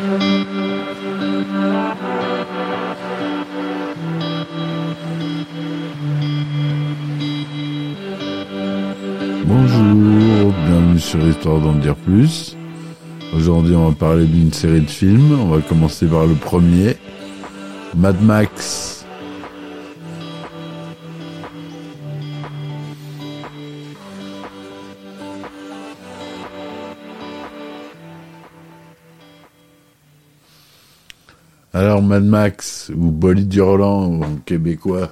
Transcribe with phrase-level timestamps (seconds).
[0.00, 0.14] Bonjour,
[10.66, 12.56] bienvenue sur Histoire d'en dire plus.
[13.34, 15.36] Aujourd'hui, on va parler d'une série de films.
[15.40, 16.96] On va commencer par le premier,
[17.96, 18.87] Mad Max.
[32.08, 35.10] Mad Max, ou Bolide du Roland québécois,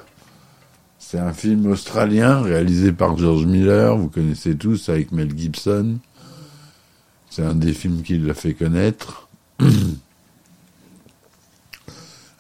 [0.99, 5.99] c'est un film australien réalisé par George Miller, vous connaissez tous, avec Mel Gibson.
[7.31, 9.29] C'est un des films qui l'a fait connaître.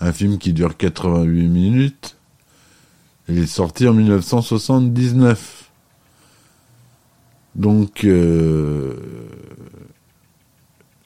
[0.00, 2.16] un film qui dure 88 minutes.
[3.28, 5.70] Il est sorti en 1979.
[7.54, 8.96] Donc, euh,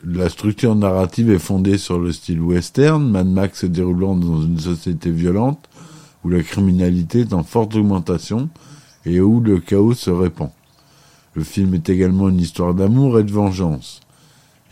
[0.05, 4.59] la structure narrative est fondée sur le style western, Mad Max se déroulant dans une
[4.59, 5.69] société violente
[6.25, 8.49] où la criminalité est en forte augmentation
[9.05, 10.51] et où le chaos se répand.
[11.35, 14.01] Le film est également une histoire d'amour et de vengeance.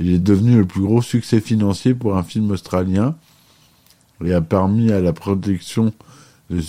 [0.01, 3.15] Il est devenu le plus gros succès financier pour un film australien
[4.25, 5.93] et a permis à la production
[6.51, 6.61] de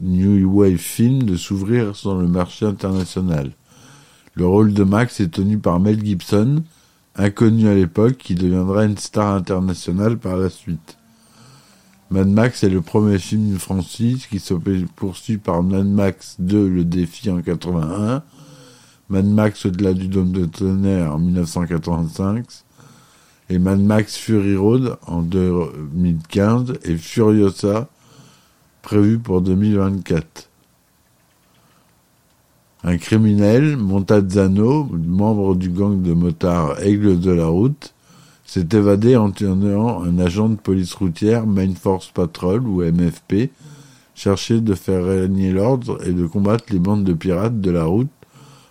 [0.00, 3.52] New Wave Film de s'ouvrir sur le marché international.
[4.34, 6.62] Le rôle de Max est tenu par Mel Gibson,
[7.16, 10.96] inconnu à l'époque, qui deviendra une star internationale par la suite.
[12.10, 14.54] Mad Max est le premier film d'une franchise qui se
[14.96, 18.22] poursuit par Mad Max 2, le défi en 81,
[19.08, 22.44] Mad Max au-delà du dôme de tonnerre en 1985,
[23.48, 27.88] et Mad Max Fury Road en 2015 et Furiosa
[28.82, 30.49] prévu pour 2024.
[32.82, 37.92] Un criminel, Montazzano, membre du gang de motards Aigle de la Route,
[38.46, 43.50] s'est évadé en tuant un agent de police routière Main Force Patrol ou MFP,
[44.14, 48.08] cherché de faire régner l'ordre et de combattre les bandes de pirates de la route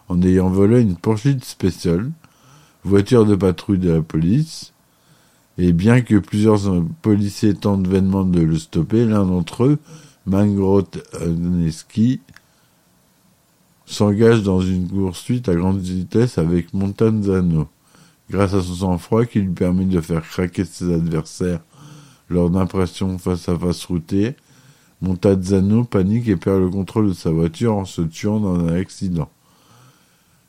[0.08, 2.10] en ayant volé une poursuite spéciale,
[2.84, 4.74] voiture de patrouille de la police,
[5.60, 9.78] et bien que plusieurs policiers tentent vainement de le stopper, l'un d'entre eux,
[10.26, 10.90] Mangrot
[13.90, 17.68] s'engage dans une poursuite à grande vitesse avec Montanzano.
[18.30, 21.62] Grâce à son sang-froid qui lui permet de faire craquer ses adversaires
[22.30, 24.36] lors d'impressions face à face routées,
[25.02, 29.30] Montanzano panique et perd le contrôle de sa voiture en se tuant dans un accident.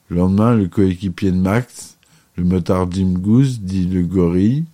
[0.09, 1.97] Le lendemain, le coéquipier de Max,
[2.37, 3.15] le motard Jim
[3.61, 4.65] dit le gorille,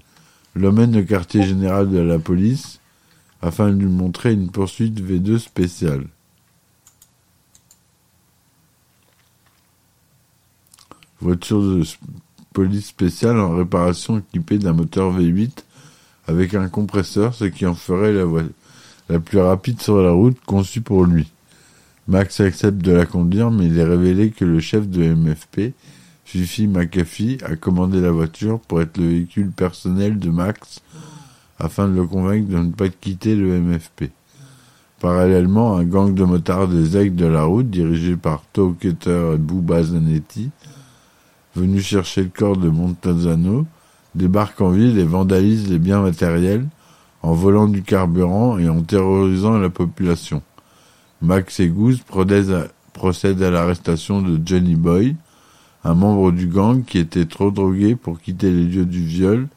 [0.54, 2.80] l'emmène au quartier général de la police
[3.42, 6.06] afin de lui montrer une poursuite V2 spéciale.
[11.20, 11.82] Voiture de
[12.52, 15.50] police spéciale en réparation équipée d'un moteur V8
[16.28, 18.24] avec un compresseur, ce qui en ferait la
[19.08, 21.30] la plus rapide sur la route conçue pour lui.
[22.08, 25.72] Max accepte de la conduire, mais il est révélé que le chef de MFP,
[26.24, 30.80] Fifi McAfee, a commandé la voiture pour être le véhicule personnel de Max
[31.58, 34.10] afin de le convaincre de ne pas quitter le MFP.
[35.00, 39.82] Parallèlement, un gang de motards des aigles de la route, dirigé par Toe et Booba
[39.82, 40.50] Zanetti,
[41.56, 43.66] venu chercher le corps de Montazano,
[44.14, 46.66] débarque en ville et vandalise les biens matériels
[47.22, 50.42] en volant du carburant et en terrorisant la population.
[51.22, 55.16] Max et Goose procèdent à l'arrestation de Johnny Boy,
[55.82, 59.48] un membre du gang qui était trop drogué pour quitter les lieux du viol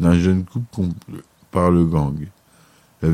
[0.00, 2.14] d'un jeune couple par le gang.
[3.02, 3.10] Les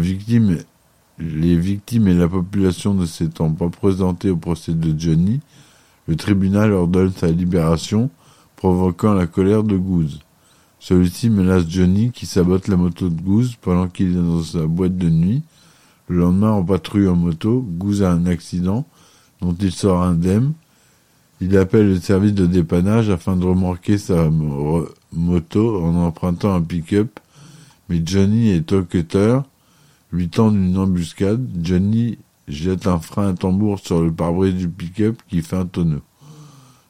[1.57, 5.41] victimes et la population ne s'étant pas présentées au procès de Johnny,
[6.09, 8.11] le tribunal ordonne sa libération
[8.57, 10.21] provoquant la colère de Goose.
[10.81, 14.99] Celui-ci menace Johnny qui sabote la moto de Goose pendant qu'il est dans sa boîte
[14.99, 15.43] de nuit.
[16.09, 18.85] Le lendemain, en patrouille en moto, Goose a un accident
[19.41, 20.53] dont il sort indemne.
[21.41, 24.31] Il appelle le service de dépannage afin de remorquer sa
[25.13, 27.19] moto en empruntant un pick-up,
[27.89, 29.39] mais Johnny et Cutter
[30.13, 31.47] lui tendent une embuscade.
[31.63, 36.01] Johnny jette un frein à tambour sur le pare-brise du pick-up qui fait un tonneau.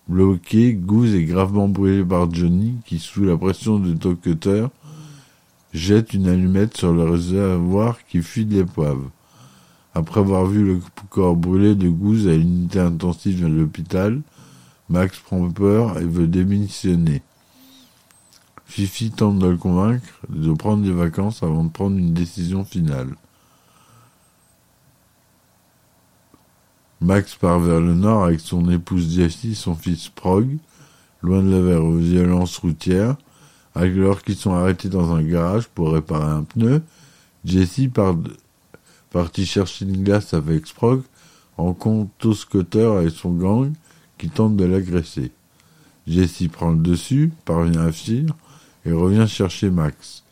[0.06, 4.66] Bloqué, Goose est gravement brûlé par Johnny qui, sous la pression de Cutter,
[5.72, 9.00] jette une allumette sur le réservoir qui fuit de l'épave.
[9.94, 14.20] Après avoir vu le corps brûlé de Goose à l'unité intensive de l'hôpital,
[14.90, 17.22] Max prend peur et veut démissionner.
[18.66, 23.14] Fifi tente de le convaincre de prendre des vacances avant de prendre une décision finale.
[27.00, 30.56] Max part vers le nord avec son épouse Jessie, son fils Prog,
[31.22, 33.16] loin de la violences routières,
[33.74, 36.82] Alors qu'ils sont arrêtés dans un garage pour réparer un pneu,
[37.44, 38.16] Jesse part,
[39.10, 41.02] parti chercher une glace avec Sprog,
[41.56, 43.72] rencontre Scooter et son gang
[44.16, 45.32] qui tentent de l'agresser.
[46.06, 48.34] Jesse prend le dessus, parvient à fuir
[48.84, 50.22] et revient chercher Max.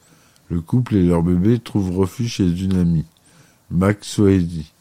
[0.49, 3.07] Le couple et leur bébé trouvent refuge chez une amie,
[3.71, 4.72] Max Swayze,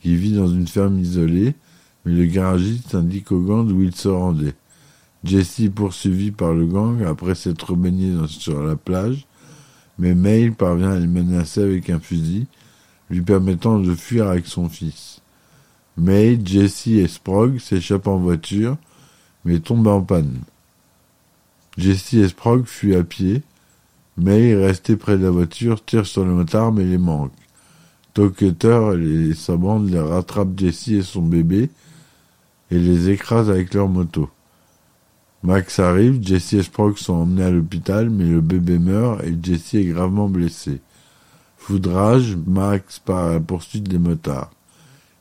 [0.00, 1.54] qui vit dans une ferme isolée,
[2.04, 4.54] mais le garagiste indique au gang où il se rendait.
[5.22, 9.26] Jesse poursuivi par le gang après s'être baigné sur la plage,
[9.98, 12.46] mais Mail parvient à le menacer avec un fusil,
[13.10, 15.20] lui permettant de fuir avec son fils.
[15.98, 18.78] May, Jesse et Sprog s'échappent en voiture,
[19.44, 20.38] mais tombent en panne.
[21.76, 23.42] Jesse et Sprog fuient à pied.
[24.16, 27.32] May, resté près de la voiture, tire sur le motard mais les manque.
[28.20, 31.70] Toketer et sa bande les rattrapent Jesse et son bébé
[32.70, 34.28] et les écrasent avec leur moto.
[35.42, 39.72] Max arrive, Jesse et Sprog sont emmenés à l'hôpital, mais le bébé meurt et Jesse
[39.72, 40.82] est gravement blessé.
[41.56, 44.50] Foudrage, Max part à la poursuite des motards.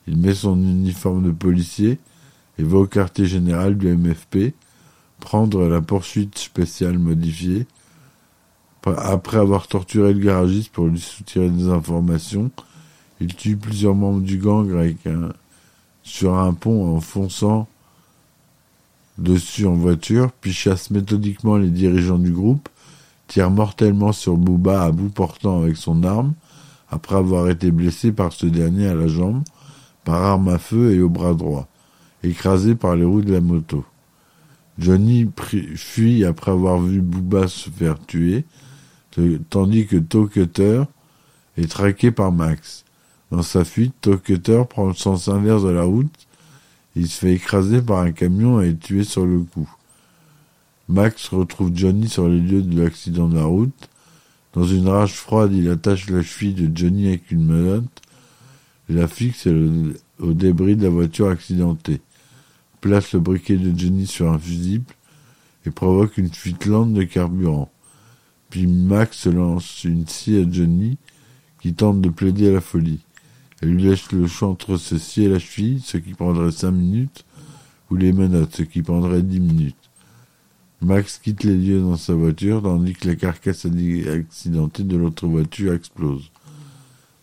[0.05, 1.99] Il met son uniforme de policier
[2.57, 4.53] et va au quartier général du MFP
[5.21, 7.65] prendre la poursuite spéciale modifiée.
[8.85, 12.51] Après avoir torturé le garagiste pour lui soutirer des informations,
[13.19, 14.97] il tue plusieurs membres du gang avec
[16.03, 17.67] sur un pont en fonçant
[19.17, 22.69] dessus en voiture, puis chasse méthodiquement les dirigeants du groupe,
[23.27, 26.33] tire mortellement sur Booba à bout portant avec son arme,
[26.89, 29.43] après avoir été blessé par ce dernier à la jambe,
[30.05, 31.67] par arme à feu et au bras droit,
[32.23, 33.85] écrasé par les roues de la moto.
[34.79, 35.29] Johnny
[35.75, 38.45] fuit après avoir vu Booba se faire tuer,
[39.49, 40.83] tandis que Tokutter
[41.57, 42.85] est traqué par Max.
[43.31, 46.27] Dans sa fuite, Tokutter prend le sens inverse de la route
[46.95, 49.69] il se fait écraser par un camion et est tué sur le coup.
[50.87, 53.89] Max retrouve Johnny sur les lieux de l'accident de la route.
[54.53, 58.01] Dans une rage froide, il attache la cheville de Johnny avec une menotte,
[58.89, 59.47] la fixe
[60.19, 62.01] au débris de la voiture accidentée,
[62.81, 64.91] place le briquet de Johnny sur un fusible
[65.65, 67.71] et provoque une fuite lente de carburant.
[68.49, 70.97] Puis Max lance une scie à Johnny
[71.61, 72.99] qui tente de plaider à la folie.
[73.61, 77.25] Elle lui laisse le choix entre ceci et la cheville, ce qui prendrait cinq minutes,
[77.89, 79.75] ou les menottes, ce qui prendrait dix minutes.
[80.81, 85.73] Max quitte les lieux dans sa voiture, tandis que la carcasse accidentée de l'autre voiture
[85.73, 86.31] explose.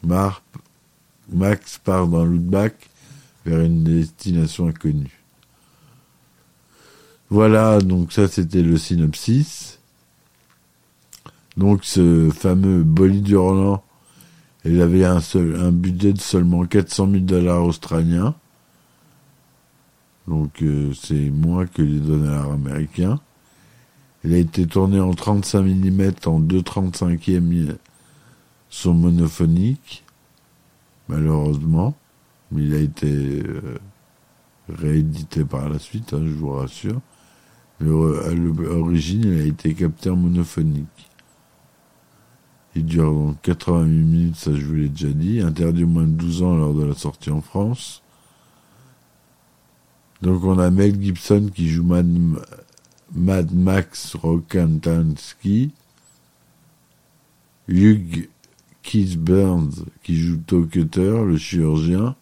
[0.02, 2.90] Max part dans l'outback
[3.46, 5.22] vers une destination inconnue.
[7.30, 9.78] Voilà, donc ça c'était le synopsis.
[11.56, 13.82] Donc ce fameux bolide hurlant
[14.66, 15.20] il avait un,
[15.70, 18.34] budget de seulement 400 000 dollars australiens.
[20.26, 23.20] Donc euh, c'est moins que les dollars américains.
[24.24, 27.76] Il a été tourné en 35 mm en 2,35e
[28.68, 30.04] son monophonique,
[31.08, 31.94] malheureusement.
[32.50, 33.78] Mais il a été euh,
[34.68, 37.00] réédité par la suite, hein, je vous rassure.
[37.80, 37.90] Mais
[38.24, 41.10] à l'origine, il a été capté en monophonique.
[42.76, 45.40] Il dure donc 88 minutes, ça je vous l'ai déjà dit.
[45.40, 48.02] Interdit au moins de 12 ans lors de la sortie en France.
[50.20, 52.06] Donc on a Mel Gibson qui joue Mad,
[53.14, 55.70] Mad Max Rokantansky.
[57.66, 58.28] Hugh
[58.82, 62.14] Keith Burns qui joue Tokutter, le chirurgien,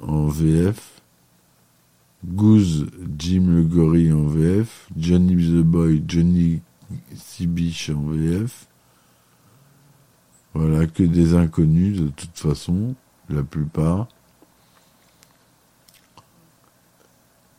[0.00, 1.02] en VF.
[2.24, 2.86] Goose,
[3.18, 4.88] Jim le gorille en VF.
[4.96, 6.62] Johnny the Boy, Johnny
[7.40, 8.66] biches en VF.
[10.54, 12.94] Voilà, que des inconnus de toute façon,
[13.28, 14.08] la plupart.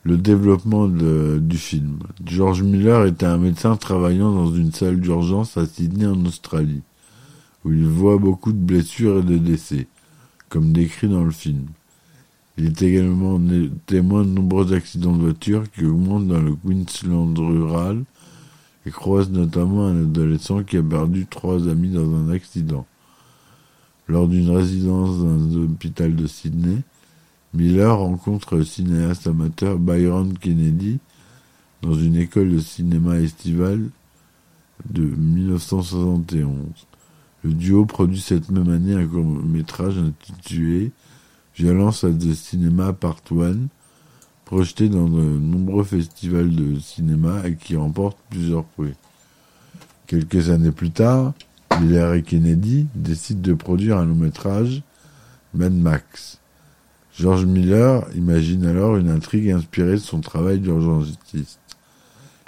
[0.04, 2.00] Le développement du film.
[2.26, 6.82] George Miller était un médecin travaillant dans une salle d'urgence à Sydney en Australie,
[7.66, 9.88] où il voit beaucoup de blessures et de décès,
[10.48, 11.66] comme décrit dans le film.
[12.58, 13.40] Il est également
[13.86, 18.04] témoin de nombreux accidents de voiture qui augmentent dans le Queensland rural
[18.88, 22.86] et croise notamment un adolescent qui a perdu trois amis dans un accident.
[24.08, 26.84] Lors d'une résidence dans un hôpital de Sydney,
[27.54, 31.00] Miller rencontre le cinéaste amateur Byron Kennedy
[31.82, 33.90] dans une école de cinéma estivale
[34.90, 36.54] de 1971.
[37.44, 40.92] Le duo produit cette même année un court-métrage intitulé
[41.58, 43.68] Violence à the Cinema Part 1
[44.48, 48.94] projeté dans de nombreux festivals de cinéma et qui remporte plusieurs prix.
[50.08, 51.34] Quelques années plus tard,
[51.82, 54.84] Miller et Kennedy décident de produire un long métrage,
[55.54, 56.40] Mad Max.
[57.14, 61.60] George Miller imagine alors une intrigue inspirée de son travail d'urgentiste.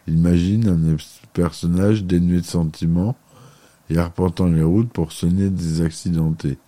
[0.08, 0.96] imagine un
[1.34, 3.18] personnage dénué de sentiments
[3.90, 6.60] et arpentant les routes pour sonner des accidentés.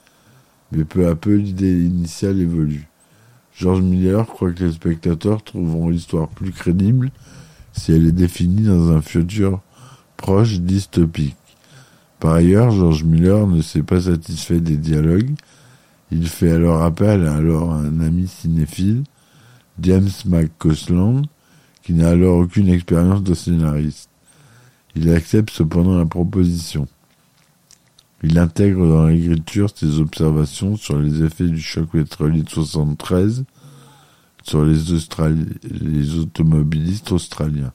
[0.74, 2.91] Mais peu à peu, l'idée initiale évolue.
[3.54, 7.12] George Miller croit que les spectateurs trouveront l'histoire plus crédible
[7.74, 9.62] si elle est définie dans un futur
[10.18, 11.36] proche dystopique.
[12.20, 15.32] Par ailleurs, George Miller ne s'est pas satisfait des dialogues.
[16.12, 19.04] Il fait alors appel à un ami cinéphile,
[19.80, 21.24] James McCausland,
[21.82, 24.10] qui n'a alors aucune expérience de scénariste.
[24.96, 26.88] Il accepte cependant la proposition.
[28.24, 33.46] Il intègre dans l'écriture ses observations sur les effets du choc pétrolier de 73
[34.44, 37.74] sur les, automobilistes australiens.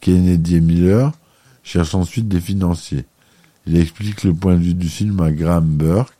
[0.00, 1.12] Kennedy Miller
[1.64, 3.04] cherchent ensuite des financiers.
[3.66, 6.16] Il explique le point de vue du film à Graham Burke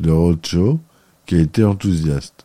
[0.00, 0.80] de Roadshow,
[1.26, 2.44] qui a été enthousiaste.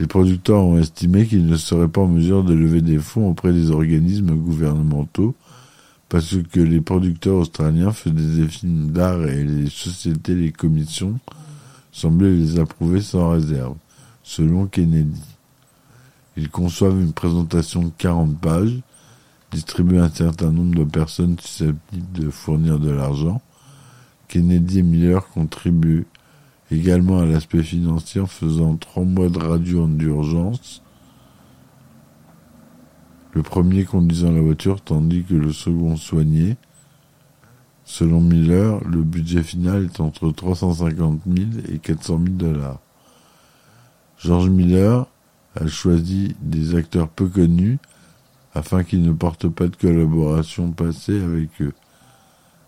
[0.00, 3.52] Les producteurs ont estimé qu'ils ne seraient pas en mesure de lever des fonds auprès
[3.52, 5.34] des organismes gouvernementaux
[6.10, 11.18] parce que les producteurs australiens faisaient des films d'art et les sociétés, les commissions
[11.92, 13.76] semblaient les approuver sans réserve,
[14.24, 15.22] selon Kennedy.
[16.36, 18.80] Ils conçoivent une présentation de 40 pages,
[19.52, 23.40] distribuent un certain nombre de personnes susceptibles de fournir de l'argent.
[24.26, 26.06] Kennedy et Miller contribuent
[26.72, 30.82] également à l'aspect financier en faisant trois mois de radio en urgence.
[33.32, 36.56] Le premier conduisant la voiture tandis que le second soignait.
[37.84, 42.80] Selon Miller, le budget final est entre 350 000 et 400 000 dollars.
[44.18, 45.06] George Miller
[45.54, 47.78] a choisi des acteurs peu connus
[48.54, 51.72] afin qu'ils ne portent pas de collaboration passée avec eux.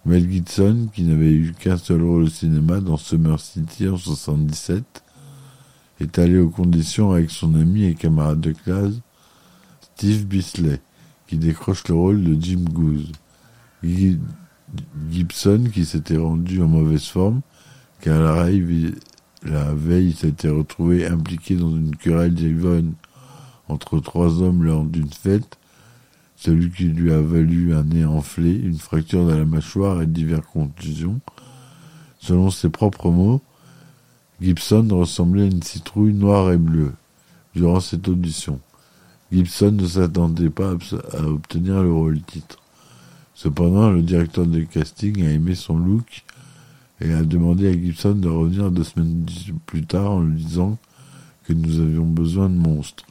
[0.05, 5.03] Mel Gibson, qui n'avait eu qu'un seul rôle au cinéma dans Summer City en 77,
[6.01, 8.95] est allé aux conditions avec son ami et camarade de classe
[9.95, 10.81] Steve Bisley,
[11.27, 13.13] qui décroche le rôle de Jim Goose.
[15.11, 17.41] Gibson, qui s'était rendu en mauvaise forme,
[18.01, 18.49] car la,
[19.45, 22.95] la veille s'était retrouvé impliqué dans une querelle d'Yvonne
[23.69, 25.59] entre trois hommes lors d'une fête,
[26.37, 30.47] celui qui lui a valu un nez enflé, une fracture de la mâchoire et diverses
[30.53, 31.21] contusions.
[32.19, 33.43] Selon ses propres mots,
[34.41, 36.93] Gibson ressemblait à une citrouille noire et bleue
[37.55, 38.61] durant cette audition.
[39.33, 40.75] Gibson ne s'attendait pas
[41.15, 42.59] à obtenir le rôle titre.
[43.35, 46.23] Cependant, le directeur de casting a aimé son look
[47.01, 49.25] et a demandé à Gibson de revenir deux semaines
[49.65, 50.77] plus tard en lui disant
[51.45, 53.07] que nous avions besoin de monstres.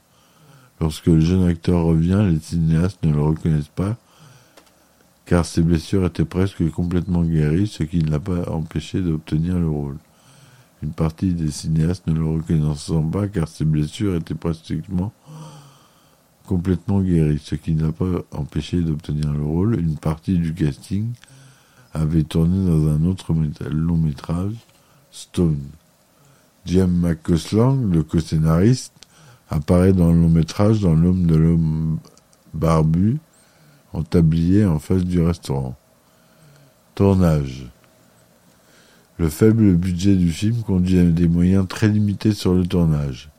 [0.79, 3.97] Lorsque le jeune acteur revient, les cinéastes ne le reconnaissent pas,
[5.25, 9.69] car ses blessures étaient presque complètement guéries, ce qui ne l'a pas empêché d'obtenir le
[9.69, 9.97] rôle.
[10.83, 15.11] Une partie des cinéastes ne le reconnaissant pas, car ses blessures étaient pratiquement
[16.51, 19.79] complètement guéries, ce qui ne l'a pas empêché d'obtenir le rôle.
[19.79, 21.13] Une partie du casting
[21.93, 23.33] avait tourné dans un autre
[23.69, 24.55] long métrage,
[25.11, 25.61] Stone.
[26.65, 28.91] Jim McCausland, le co-scénariste,
[29.49, 31.99] apparaît dans le long métrage dans l'homme de l'homme
[32.53, 33.19] barbu,
[33.93, 35.77] en tablier en face du restaurant.
[36.95, 37.71] Tournage.
[39.17, 43.30] Le faible budget du film conduit à des moyens très limités sur le tournage.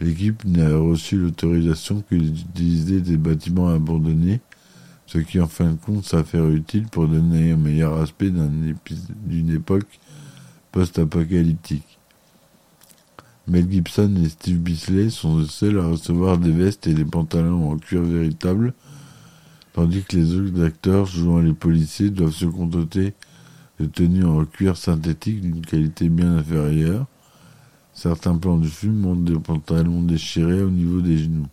[0.00, 4.40] L'équipe n'a reçu l'autorisation que d'utiliser des bâtiments abandonnés,
[5.06, 9.98] ce qui en fin de compte s'affaire utile pour donner un meilleur aspect d'une époque
[10.72, 11.98] post-apocalyptique.
[13.48, 17.70] Mel Gibson et Steve Bisley sont les seuls à recevoir des vestes et des pantalons
[17.70, 18.74] en cuir véritable,
[19.72, 23.14] tandis que les autres acteurs jouant les policiers doivent se contenter
[23.78, 27.06] de tenues en cuir synthétique d'une qualité bien inférieure.
[27.96, 31.46] Certains plans du film montrent des pantalons déchirés au niveau des genoux.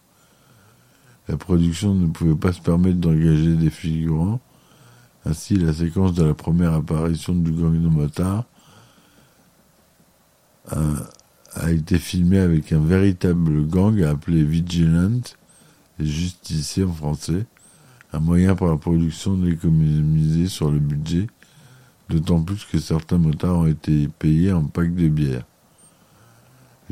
[1.29, 4.41] La production ne pouvait pas se permettre d'engager des figurants.
[5.25, 8.43] Ainsi, la séquence de la première apparition du gang de motards
[10.67, 15.21] a été filmé avec un véritable gang appelé Vigilant,
[15.97, 17.45] et justicier en français,
[18.12, 21.27] un moyen pour la production d'économiser sur le budget,
[22.09, 25.45] d'autant plus que certains motards ont été payés en packs de bière.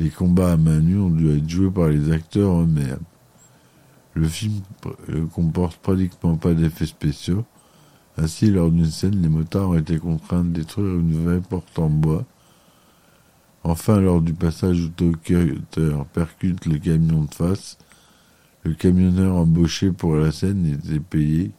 [0.01, 3.03] Les combats à main nue ont dû être joués par les acteurs eux-mêmes.
[4.15, 4.61] Le film
[5.07, 7.45] ne comporte pratiquement pas d'effets spéciaux.
[8.17, 11.91] Ainsi, lors d'une scène, les motards ont été contraints de détruire une vraie porte en
[11.91, 12.25] bois
[13.63, 15.53] Enfin, lors du passage où Tucker
[16.13, 17.77] percute le camion de face,
[18.63, 21.51] le camionneur embauché pour la scène n'était payé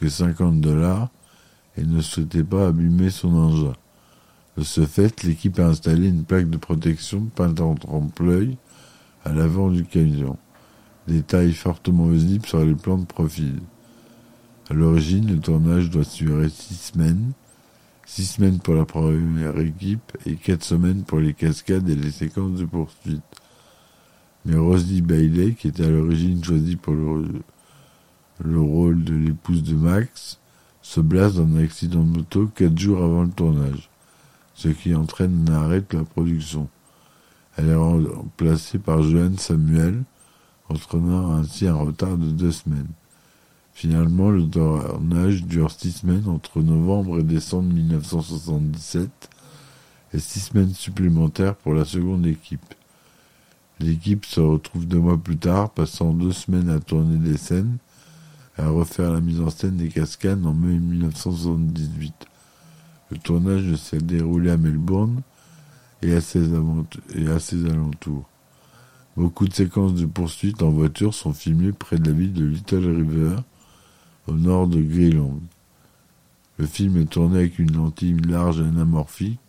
[0.00, 1.10] que 50 dollars
[1.76, 3.74] et ne souhaitait pas abîmer son engin.
[4.58, 8.56] De ce fait, l'équipe a installé une plaque de protection peinte en trompe-l'œil
[9.24, 10.36] à l'avant du camion,
[11.06, 13.60] détail fortement visible sur les plans de profil.
[14.68, 17.34] À l'origine, le tournage doit durer six semaines.
[18.04, 22.58] Six semaines pour la première équipe et quatre semaines pour les cascades et les séquences
[22.58, 23.22] de poursuite.
[24.44, 27.28] Mais Rosie Bailey, qui était à l'origine choisie pour le,
[28.42, 30.40] le rôle de l'épouse de Max,
[30.82, 33.88] se blesse dans un accident de moto quatre jours avant le tournage,
[34.58, 36.68] ce qui entraîne un arrêt de la production.
[37.56, 40.02] Elle est remplacée par Joanne Samuel,
[40.68, 42.90] entraînant ainsi un retard de deux semaines.
[43.72, 49.30] Finalement, le tournage dure six semaines entre novembre et décembre 1977
[50.12, 52.74] et six semaines supplémentaires pour la seconde équipe.
[53.78, 57.78] L'équipe se retrouve deux mois plus tard, passant deux semaines à tourner des scènes
[58.58, 62.26] et à refaire la mise en scène des cascades en mai 1978.
[63.10, 65.22] Le tournage s'est déroulé à Melbourne
[66.02, 66.52] et à ses,
[67.66, 68.28] alentours.
[69.16, 72.86] Beaucoup de séquences de poursuites en voiture sont filmées près de la ville de Little
[72.86, 73.36] River,
[74.26, 75.40] au nord de Greenland.
[76.58, 79.40] Le film est tourné avec une lentille large et anamorphique,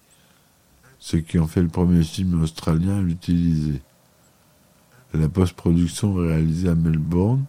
[0.99, 3.81] ce qui en fait le premier film australien à l'utiliser.
[5.13, 7.45] La post-production est réalisée à Melbourne.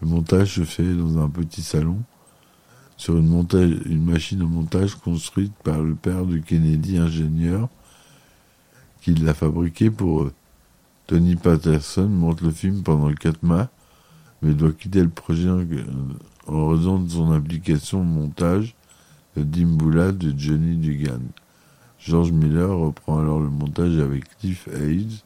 [0.00, 2.02] Le montage se fait dans un petit salon
[2.96, 7.68] sur une, machine de montage construite par le père de Kennedy, ingénieur,
[9.00, 10.32] qui l'a fabriqué pour eux.
[11.06, 13.68] Tony Patterson monte le film pendant quatre mois,
[14.42, 15.48] mais doit quitter le projet
[16.46, 18.74] en raison de son implication au montage
[19.36, 21.20] de Dimbula de Johnny Dugan.
[21.98, 25.22] George Miller reprend alors le montage avec Cliff Hayes.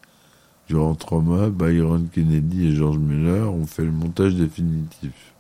[0.68, 5.34] Durant trois mois, Byron Kennedy et George Miller ont fait le montage définitif.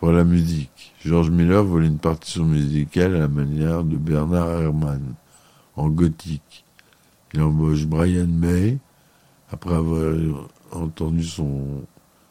[0.00, 5.14] Pour la musique, George Miller voulait une partition musicale à la manière de Bernard Herrmann,
[5.76, 6.64] en gothique.
[7.34, 8.78] Il embauche Brian May,
[9.52, 10.14] après avoir
[10.72, 11.82] entendu son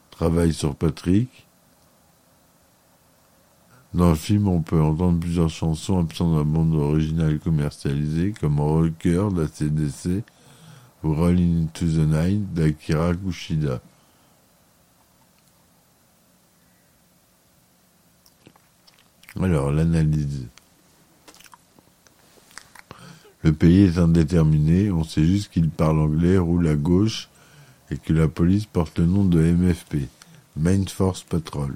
[0.09, 1.47] travail sur Patrick,
[3.93, 8.59] dans le film, on peut entendre plusieurs chansons absentes de la bande originale commercialisée, comme
[8.59, 10.23] Rocker la CDC
[11.03, 13.81] ou Rolling into the Night d'Akira Kushida.
[19.37, 20.47] Alors, l'analyse.
[23.43, 27.29] Le pays est indéterminé, on sait juste qu'il parle anglais, roule à gauche
[27.91, 30.09] et que la police porte le nom de MFP,
[30.57, 31.75] Main Force Patrol.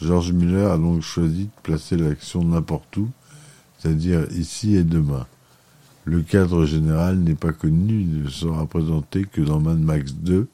[0.00, 3.08] George Miller a donc choisi de placer l'action n'importe où,
[3.78, 5.26] c'est-à-dire ici et demain.
[6.04, 10.48] Le cadre général n'est pas connu, il ne sera présenté que dans Mad Max 2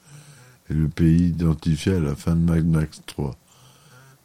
[0.70, 3.36] et le pays identifié à la fin de Mad Max 3.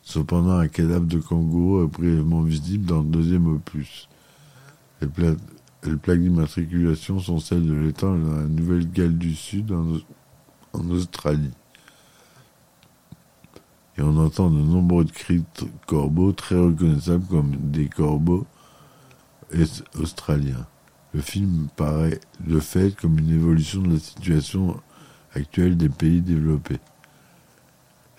[0.03, 4.07] Cependant, un cadavre de kangourou est brièvement visible dans le deuxième opus.
[5.01, 9.73] Les, plaques d'immatriculation sont celles de l'État de la Nouvelle-Galles du Sud
[10.73, 11.51] en Australie
[13.97, 18.45] et on entend de nombreux cris de corbeaux très reconnaissables comme des corbeaux
[19.99, 20.65] australiens.
[21.13, 24.79] Le film paraît de fait comme une évolution de la situation
[25.35, 26.79] actuelle des pays développés.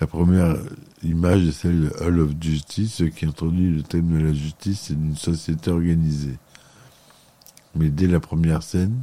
[0.00, 0.56] La première
[1.02, 4.90] image est celle de Hall of Justice, ce qui introduit le thème de la justice
[4.90, 6.38] et d'une société organisée.
[7.74, 8.98] Mais dès la première scène,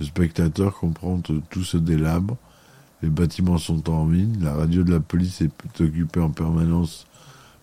[0.00, 2.36] le spectateur comprend tout se délabre
[3.02, 4.38] les bâtiments sont en ruine.
[4.40, 7.06] La radio de la police est occupée en permanence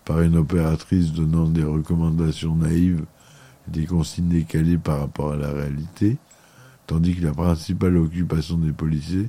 [0.04, 3.04] par une opératrice donnant des recommandations naïves
[3.68, 6.16] et des consignes décalées par rapport à la réalité,
[6.86, 9.28] tandis que la principale occupation des policiers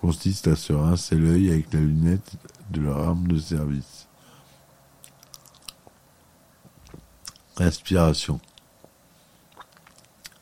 [0.00, 2.36] consiste à se rincer l'œil avec la lunette
[2.72, 4.08] de leur arme de service.
[7.58, 8.40] Inspiration.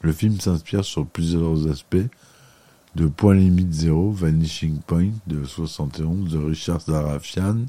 [0.01, 1.97] Le film s'inspire sur plusieurs aspects
[2.95, 7.67] de Point Limite Zéro, Vanishing Point de 71 de Richard Zarafian,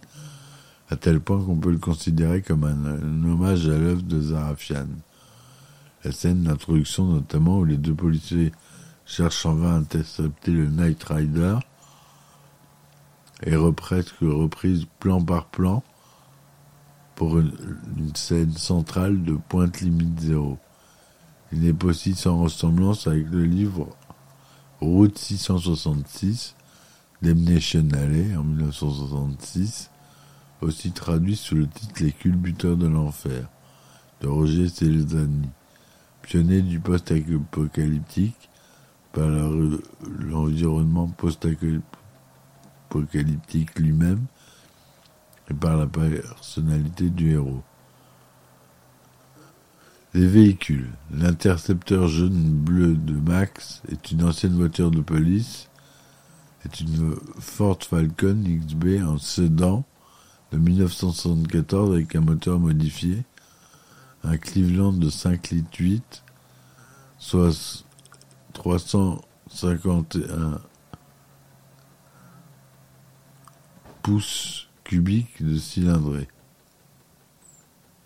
[0.89, 4.88] à tel point qu'on peut le considérer comme un, hommage à l'œuvre de Zarafian.
[6.04, 8.52] La scène d'introduction notamment où les deux policiers
[9.06, 11.58] cherchent en vain à intercepter le Night Rider
[13.41, 15.84] est presque reprise plan par plan
[17.15, 17.51] pour une,
[18.15, 20.58] scène centrale de Pointe Limite Zéro.
[21.51, 23.89] Il n'est possible sans ressemblance avec le livre
[24.80, 26.56] Route 666
[27.21, 29.91] d'Emnation Alley en 1966,
[30.62, 33.47] aussi traduit sous le titre Les culbuteurs de l'enfer
[34.21, 35.49] de Roger Celzani,
[36.21, 38.49] pionnier du post-apocalyptique
[39.13, 42.01] par l'environnement post-apocalyptique
[43.75, 44.25] lui-même
[45.49, 47.63] et par la personnalité du héros.
[50.13, 50.91] Les véhicules.
[51.12, 55.69] L'intercepteur jaune-bleu de Max est une ancienne voiture de police,
[56.65, 59.86] est une Ford Falcon XB en sedan
[60.51, 63.23] de 1974 avec un moteur modifié,
[64.23, 66.23] un Cleveland de 5 litres 8,
[67.17, 67.86] soit
[68.54, 70.60] 351
[74.02, 76.28] pouces cubiques de cylindrée.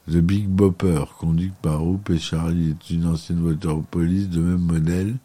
[0.08, 4.62] The Big Bopper, conduite par Hoop et Charlie, est une ancienne voiture police de même
[4.62, 5.16] modèle,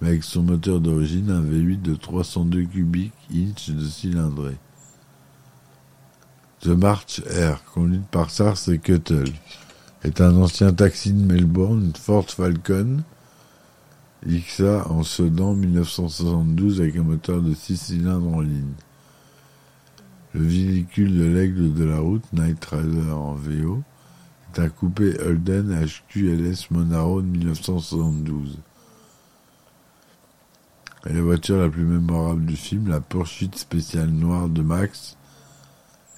[0.00, 4.58] mais avec son moteur d'origine, un V8 de 302 cubiques inch de cylindrée.
[6.60, 9.32] The March Air, conduite par Sars et Cuttle,
[10.04, 13.02] est un ancien taxi de Melbourne, une Ford Falcon
[14.26, 18.74] XA en Sedan 1972 avec un moteur de 6 cylindres en ligne.
[20.34, 23.82] Le véhicule de l'aigle de la route, Night Rider en VO,
[24.48, 28.58] est un coupé Holden HQLS Monaro de 1972.
[31.04, 35.18] Et la voiture la plus mémorable du film, la poursuite spéciale noire de Max,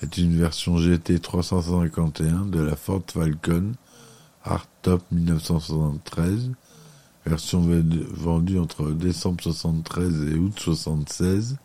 [0.00, 3.72] est une version GT 351 de la Ford Falcon
[4.44, 6.52] Hardtop 1973,
[7.26, 7.66] version
[8.12, 11.56] vendue entre décembre 73 et août 76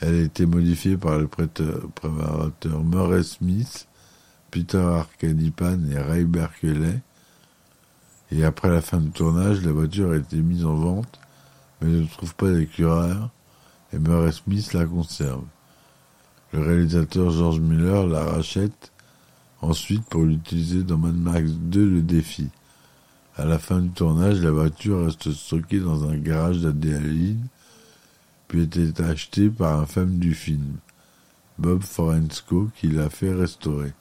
[0.00, 3.86] elle a été modifiée par le préparateur Murray Smith,
[4.50, 7.00] Peter Arcadipan et Ray Berkeley.
[8.30, 11.20] Et après la fin du tournage, la voiture a été mise en vente,
[11.80, 13.30] mais ne trouve pas d'écureur,
[13.92, 15.44] et Murray Smith la conserve.
[16.52, 18.92] Le réalisateur George Miller la rachète
[19.60, 22.48] ensuite pour l'utiliser dans Mad Max 2 Le Défi.
[23.36, 27.44] À la fin du tournage, la voiture reste stockée dans un garage d'adélaïde
[28.60, 30.76] était acheté par un fan du film,
[31.58, 33.92] Bob Forensco, qui l'a fait restaurer.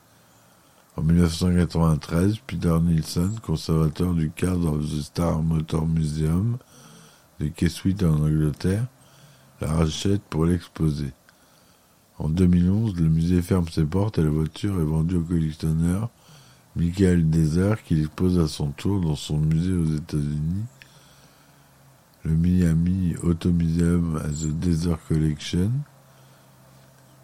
[0.96, 6.58] En 1993, Peter Nielsen, conservateur du cadre of the Star Motor Museum
[7.40, 8.86] de Keswick en Angleterre,
[9.60, 11.12] la rachète pour l'exposer.
[12.20, 16.10] En 2011, le musée ferme ses portes et la voiture est vendue au collectionneur
[16.76, 20.66] Michael Deser qui l'expose à son tour dans son musée aux États-Unis
[22.24, 25.72] le Miami Auto Museum as a Desert Collection.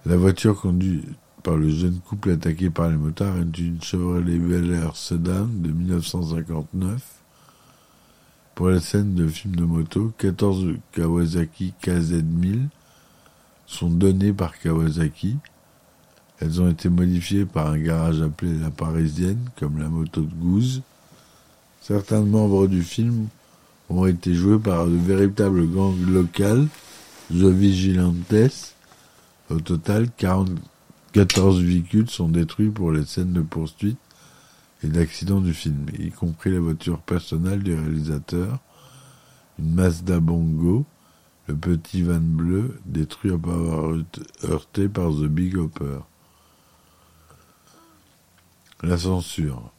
[0.05, 1.05] La voiture conduite
[1.41, 5.71] par le jeune couple attaqué par les motards est une Chevrolet Bel Air Sedan de
[5.71, 7.01] 1959.
[8.55, 12.67] Pour la scène de film de moto, 14 Kawasaki KZ1000
[13.67, 15.38] sont données par Kawasaki.
[16.41, 20.81] Elles ont été modifiées par un garage appelé La Parisienne, comme la moto de Gouze.
[21.81, 23.27] Certains membres du film
[23.89, 26.67] ont été joués par de véritables gangs locaux,
[27.30, 28.75] The Vigilantes.
[29.49, 30.10] Au total,
[31.13, 33.97] 14 véhicules sont détruits pour les scènes de poursuite
[34.84, 38.60] et d'accident du film, y compris la voiture personnelle du réalisateur,
[39.58, 40.86] une Mazda Bongo,
[41.47, 43.93] le petit van bleu, détruit après avoir
[44.43, 45.99] heurté par The Big Hopper.
[48.84, 49.71] La censure.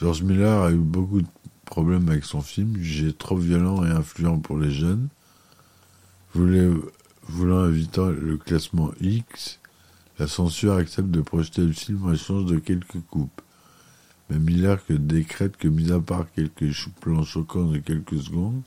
[0.00, 1.28] George Miller a eu beaucoup de
[1.64, 5.08] problème avec son film, jugé trop violent et influent pour les jeunes.
[6.34, 9.60] voulant éviter le classement X,
[10.18, 13.40] la censure accepte de projeter le film en échange de quelques coupes.
[14.30, 18.62] Mais Miller décrète que, mis à part quelques plans choquants de quelques secondes,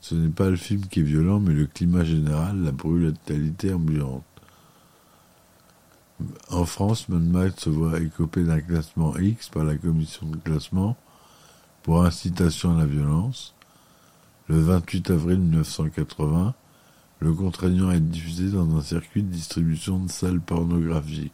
[0.00, 4.24] ce n'est pas le film qui est violent, mais le climat général, la brutalité ambiante.
[6.50, 10.96] En France, Mad se voit écopé d'un classement X par la commission de classement
[11.84, 13.54] pour incitation à la violence.
[14.48, 16.54] Le 28 avril 1980,
[17.20, 21.32] le contraignant est diffusé dans un circuit de distribution de salles pornographiques.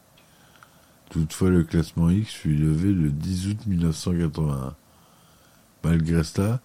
[1.09, 4.75] Toutefois, le classement X fut levé le 10 août 1981.
[5.85, 6.61] Malgré cela,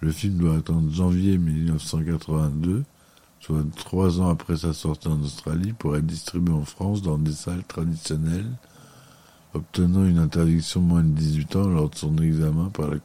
[0.00, 2.84] le film doit attendre janvier 1982,
[3.40, 7.32] soit trois ans après sa sortie en Australie, pour être distribué en France dans des
[7.32, 8.52] salles traditionnelles
[9.54, 12.98] obtenant une interdiction moins de 18 ans lors de son examen par la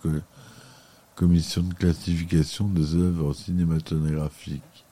[1.15, 4.85] commission de classification des œuvres cinématographiques,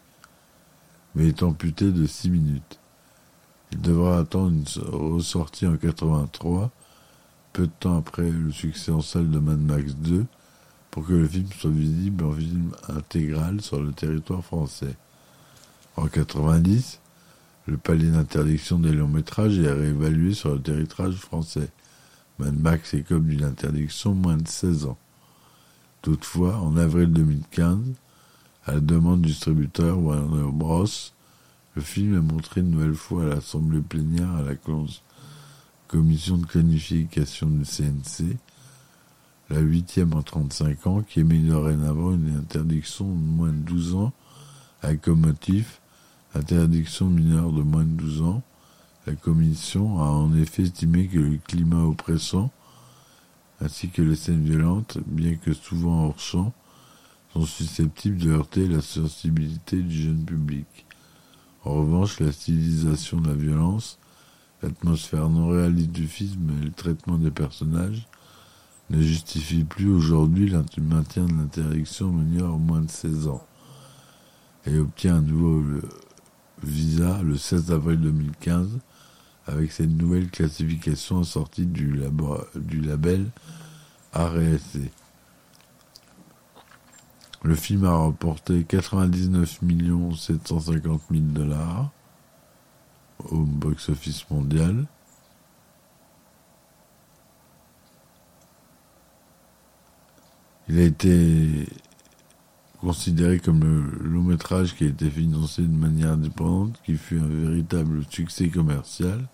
[1.16, 2.80] mais est amputé de 6 minutes.
[3.72, 6.72] Il devra attendre une ressortie en 83,
[7.54, 10.26] peu de temps après le succès en salle de Mad Max 2,
[10.90, 14.96] pour que le film soit visible en film intégral sur le territoire français.
[15.98, 17.01] En 90,
[17.68, 21.70] le palier d'interdiction des longs métrages est réévalué sur le territoire français.
[22.40, 24.98] Mad Max est comme d'une interdiction moins de 16 ans.
[26.02, 27.78] Toutefois, en avril 2015,
[28.66, 30.86] à la demande du distributeur Warner Bros.,
[31.76, 34.56] le film est montré une nouvelle fois à l'Assemblée plénière à la
[35.88, 38.38] commission de qualification du CNC,
[39.50, 44.14] la huitième en 35 ans, qui émet dorénavant une interdiction de moins de 12 ans
[44.82, 45.81] avec comme motif
[46.36, 48.44] interdiction mineure de moins de 12 ans,
[49.08, 52.52] La commission a en effet estimé que le climat oppressant,
[53.60, 56.54] ainsi que les scènes violentes, bien que souvent hors champ,
[57.34, 60.68] sont susceptibles de heurter la sensibilité du jeune public.
[61.64, 63.98] En revanche, la stylisation de la violence,
[64.62, 68.08] l'atmosphère non réaliste du film et le traitement des personnages
[68.92, 73.46] ne justifient plus aujourd'hui le maintien de l'interdiction mineur au moins de 16 ans
[74.68, 75.64] et obtient un nouveau
[76.64, 78.80] visa le 16 avril 2015
[79.48, 82.02] avec cette nouvelle classification sortie du,
[82.56, 83.26] du label
[84.14, 84.92] RSC.
[87.44, 89.60] Le film a rapporté 99
[90.18, 91.90] 750 000 dollars
[93.30, 94.86] au box-office mondial.
[100.70, 101.68] Il a été
[102.82, 107.28] considéré comme le long métrage qui a été financé de manière indépendante, qui fut un
[107.28, 109.28] véritable succès commercial.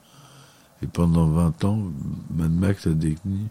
[0.83, 1.79] Et pendant 20 ans,
[2.29, 3.47] Mad Max a détenu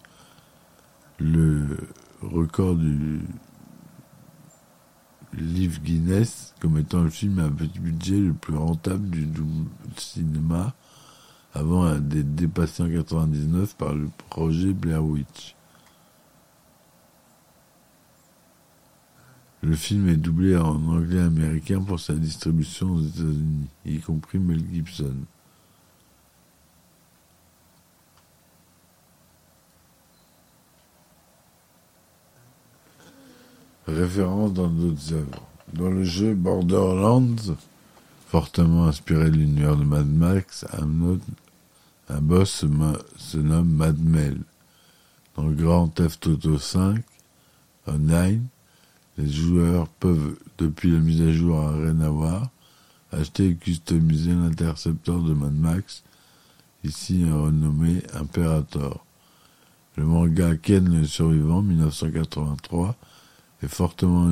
[1.19, 1.79] le
[2.21, 3.21] record du
[5.33, 9.27] livre Guinness comme étant le film à petit budget le plus rentable du
[9.97, 10.75] cinéma
[11.55, 15.56] avant d'être dépassé en 99 par le projet Blair Witch.
[19.67, 24.63] Le film est doublé en anglais américain pour sa distribution aux États-Unis, y compris Mel
[24.73, 25.17] Gibson.
[33.89, 35.43] Référence dans d'autres œuvres.
[35.73, 37.57] Dans le jeu Borderlands,
[38.29, 42.65] fortement inspiré de l'univers de Mad Max, un, boss
[43.19, 44.39] se, nomme Mad Mel.
[45.35, 47.03] Dans le Grand Theft Auto 5,
[47.89, 48.47] Online,
[49.19, 52.51] les joueurs peuvent, depuis la mise à jour à voir,
[53.13, 56.03] acheter et customiser l'intercepteur de Mad Max,
[56.85, 59.05] ici renommé Imperator.
[59.97, 62.97] Le manga Ken le survivant, 1983,
[63.63, 64.31] est fortement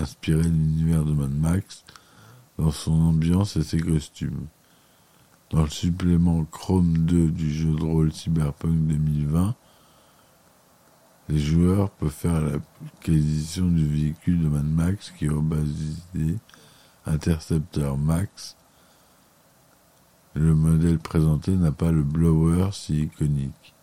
[0.00, 1.84] inspiré de l'univers de Mad Max
[2.58, 4.46] dans son ambiance et ses costumes.
[5.50, 9.54] Dans le supplément Chrome 2 du jeu de rôle Cyberpunk 2020,
[11.28, 16.38] les joueurs peuvent faire l'acquisition du véhicule de Mad Max qui est baptisé
[17.06, 18.56] Interceptor Max.
[20.34, 23.74] Le modèle présenté n'a pas le blower si iconique.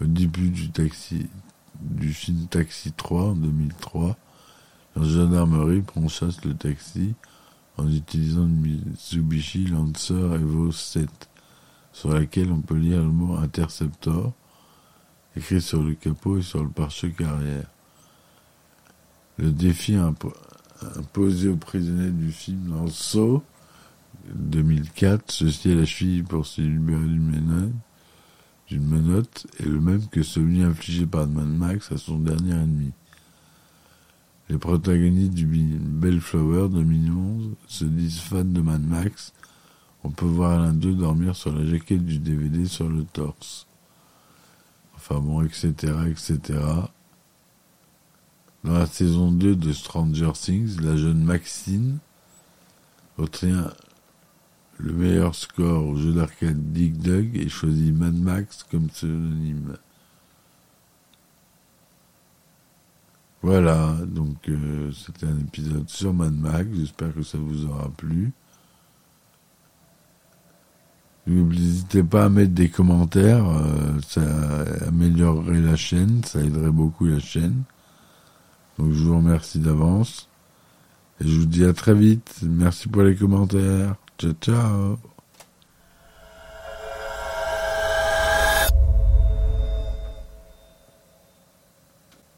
[0.00, 1.28] Au début du, taxi,
[1.80, 4.16] du film Taxi 3 en 2003,
[4.96, 7.14] la gendarmerie prend chasse le taxi
[7.76, 11.08] en utilisant une Mitsubishi Lancer Evo 7,
[11.92, 14.32] sur laquelle on peut lire le mot Interceptor
[15.36, 17.66] écrit sur le capot et sur le pare-choc arrière.
[19.38, 23.42] Le défi imposé aux prisonniers du film dans Saut
[24.34, 27.72] 2004, ceci est la cheville pour se libérer d'une
[28.68, 32.92] d'une menotte, est le même que celui infligé par Mad Max à son dernier ennemi.
[34.48, 39.32] Les protagonistes du Bellflower 2011 se disent fans de Mad Max.
[40.04, 43.66] On peut voir l'un d'eux dormir sur la jaquette du DVD sur le torse
[45.00, 45.72] enfin bon, etc.,
[46.10, 46.58] etc.
[48.64, 51.98] Dans la saison 2 de Stranger Things, la jeune Maxine
[53.16, 53.72] obtient
[54.76, 59.76] le meilleur score au jeu d'arcade Dig Dug et choisit Mad Max comme pseudonyme.
[63.42, 68.32] Voilà, donc euh, c'était un épisode sur Mad Max, j'espère que ça vous aura plu.
[71.26, 74.22] N'hésitez pas à mettre des commentaires, euh, ça
[74.88, 77.62] améliorerait la chaîne, ça aiderait beaucoup la chaîne.
[78.78, 80.28] Donc je vous remercie d'avance.
[81.20, 82.40] Et je vous dis à très vite.
[82.42, 83.94] Merci pour les commentaires.
[84.18, 85.19] Ciao ciao.